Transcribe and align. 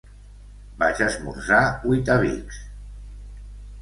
Vaig 0.83 1.01
esmorzar 1.07 1.61
Weetabix. 1.91 2.61